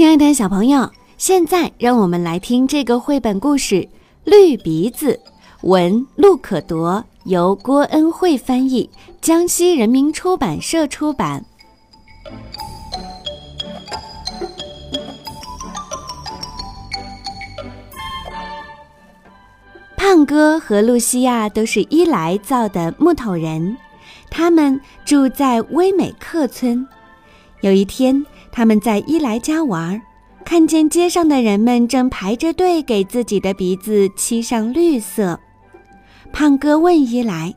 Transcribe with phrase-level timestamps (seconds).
[0.00, 3.74] 亲爱的小朋友，现在让我们来听这个绘本故事
[4.24, 5.12] 《绿鼻子》，
[5.68, 8.88] 文陆可铎，由郭恩惠翻译，
[9.20, 11.44] 江西人民出版社出版。
[19.98, 23.76] 胖哥和露西亚都是伊莱造的木头人，
[24.30, 26.88] 他们住在威美克村。
[27.60, 30.00] 有一天，他们在伊莱家玩，
[30.44, 35.38] 看见街上的人们正排着队给自己的鼻子漆上绿色。
[36.32, 37.54] 胖哥问伊莱：“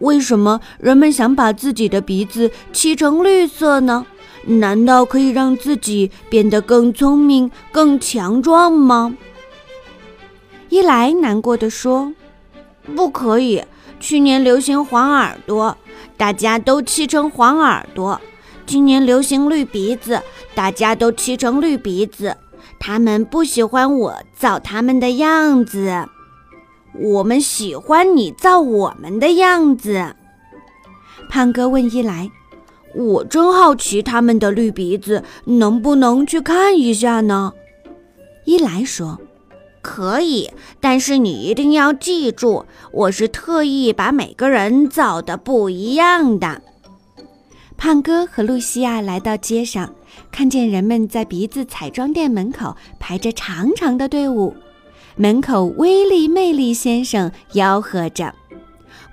[0.00, 4.06] 为什么人们想把自己的鼻子漆成绿色呢？
[4.44, 9.16] 难道可以让自己变得更聪明、更强壮吗？”
[10.68, 12.12] 伊莱难过的说
[12.96, 13.62] ：“不可以，
[14.00, 15.76] 去年流行黄耳朵，
[16.16, 18.20] 大家都漆成黄耳朵。”
[18.66, 20.22] 今年流行绿鼻子，
[20.54, 22.36] 大家都漆成绿鼻子。
[22.78, 26.08] 他们不喜欢我造他们的样子，
[26.98, 30.14] 我们喜欢你造我们的样子。
[31.28, 32.30] 胖哥问伊莱
[32.94, 37.52] ：“我真好奇他们的绿鼻子，能不能去看一下呢？”
[38.44, 39.20] 伊莱说
[39.80, 46.62] ：“可以，但是你一定要记住，我是特意把每个人造的不一样的。”
[47.82, 49.92] 胖哥和露西亚来到街上，
[50.30, 54.54] 看见人们在鼻子彩妆店门口排着长长的队伍。
[55.16, 58.36] 门口威力魅力先生吆喝着：“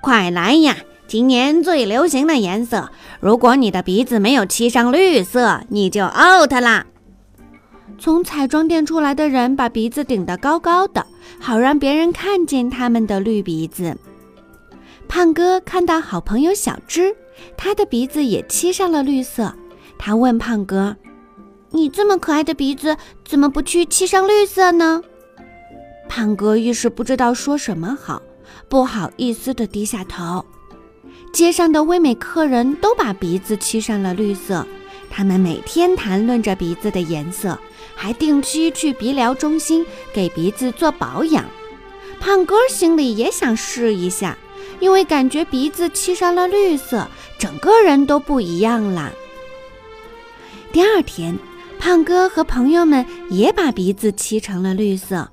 [0.00, 0.76] 快来呀！
[1.08, 6.86] 今年最流行的颜色，如果你的鼻子没有漆上绿色，你就 out 啦！”
[7.98, 11.04] 从彩妆店出来的人把鼻子顶得高高的，
[11.40, 13.96] 好让别人看见他们的绿鼻子。
[15.10, 17.16] 胖哥看到好朋友小芝。
[17.56, 19.52] 他的鼻子也漆上了绿色。
[19.98, 20.96] 他问胖哥
[21.72, 22.96] ：“你这么可爱的鼻子，
[23.26, 25.02] 怎么不去漆上绿色呢？”
[26.08, 28.22] 胖哥一时不知道说什么好，
[28.68, 30.44] 不好意思地低下头。
[31.32, 34.64] 街上的唯美客人都把鼻子漆上了绿色，
[35.10, 37.58] 他们每天谈论着鼻子的颜色，
[37.96, 41.44] 还定期去鼻疗中心给鼻子做保养。
[42.20, 44.38] 胖哥心里也想试一下。
[44.80, 47.06] 因为感觉鼻子漆上了绿色，
[47.38, 49.12] 整个人都不一样了。
[50.72, 51.38] 第二天，
[51.78, 55.30] 胖哥和朋友们也把鼻子漆成了绿色。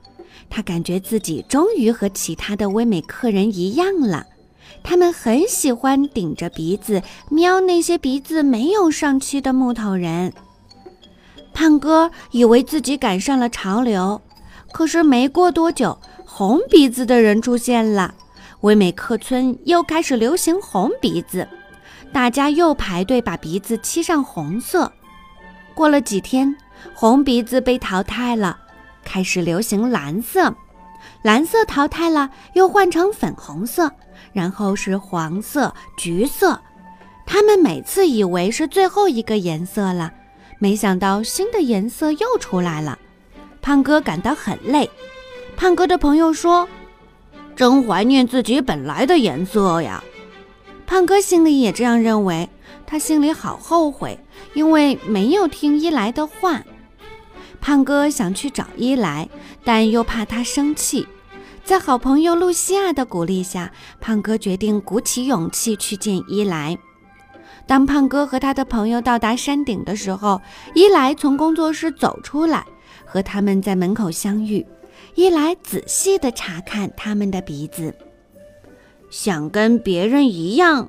[0.49, 4.25] 他感觉自己终于和其他的威美客人一样了。
[4.83, 10.31] 他们很喜欢顶着鼻子瞄那些鼻子没有上漆的木头人。
[11.53, 14.21] 胖哥以为自己赶上了潮流，
[14.71, 18.13] 可是没过多久，红鼻子的人出现了。
[18.61, 21.47] 威美克村又开始流行红鼻子，
[22.11, 24.91] 大家又排队把鼻子漆上红色。
[25.75, 26.55] 过了几天，
[26.95, 28.57] 红鼻子被淘汰了，
[29.03, 30.53] 开始流行蓝色。
[31.21, 33.91] 蓝色淘汰了，又换成粉红色，
[34.33, 36.59] 然后是黄色、橘色。
[37.27, 40.11] 他们每次以为是最后一个颜色了，
[40.57, 42.97] 没想到新的颜色又出来了。
[43.61, 44.89] 胖哥感到很累。
[45.55, 46.67] 胖哥的朋友说。
[47.57, 50.03] 真怀念自己本来的颜色呀！
[50.85, 52.47] 胖哥心里也这样认为，
[52.85, 54.19] 他心里好后悔，
[54.53, 56.61] 因为没有听伊莱的话。
[57.59, 59.27] 胖哥想去找伊莱，
[59.63, 61.07] 但又怕他生气。
[61.63, 66.77] 在好朋友露西亚的鼓励下，胖哥决定鼓起勇气去见伊莱。
[67.65, 70.39] 当胖哥和他的朋友到达山顶的时候，
[70.75, 72.63] 伊莱从工作室走出来，
[73.03, 74.63] 和他们在门口相遇。
[75.17, 77.91] 伊莱仔细地查看他们的鼻子，
[79.09, 80.87] 想跟别人一样。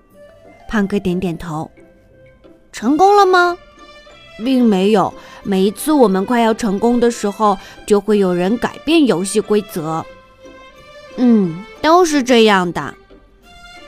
[0.69, 1.71] 胖哥点点头。
[2.71, 3.57] 成功了吗？
[4.45, 5.15] 并没有。
[5.45, 10.05] 每一次我们快要成功的时候，就会有人改变游戏规则。
[11.17, 12.95] 嗯，都是这样的。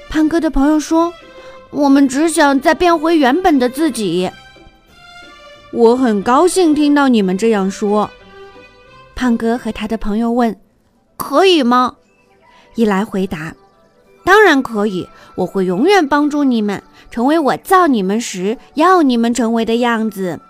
[0.09, 1.13] 胖哥的朋友说
[1.69, 4.31] ：“我们只想再变回原本的自己。”
[5.71, 8.11] 我很高兴听到你们这样说。
[9.21, 10.59] 胖哥和他的朋友问
[11.19, 11.97] ：“可以吗？”
[12.75, 13.55] 伊莱回答
[14.25, 20.41] ：“当然可以，我会永远帮助你们，成为我造你们时要你们成为的样子。”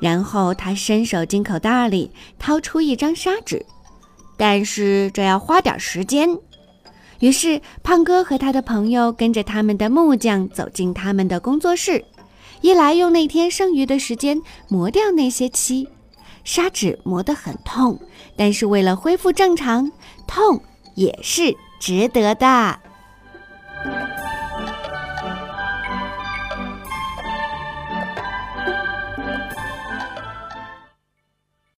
[0.00, 3.64] 然后他伸手进口袋里掏出一张砂纸，
[4.36, 6.38] 但是这要花点时间。
[7.20, 12.04] 于是胖哥和他的朋友跟着他们的木匠走进他们的工作室，
[12.60, 15.88] 伊莱用那天剩余的时间磨掉那些漆。
[16.48, 18.00] 砂纸磨得很痛，
[18.34, 19.92] 但是为了恢复正常，
[20.26, 20.62] 痛
[20.94, 22.78] 也是值得的。